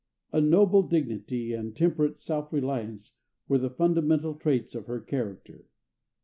[0.31, 3.11] A noble dignity and a temperate self reliance
[3.47, 5.67] were the fundamental traits of her character.